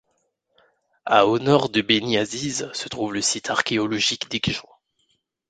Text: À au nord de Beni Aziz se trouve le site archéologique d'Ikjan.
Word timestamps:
À 1.05 1.27
au 1.27 1.37
nord 1.37 1.69
de 1.69 1.81
Beni 1.83 2.17
Aziz 2.17 2.71
se 2.73 2.89
trouve 2.89 3.13
le 3.13 3.21
site 3.21 3.51
archéologique 3.51 4.27
d'Ikjan. 4.31 4.67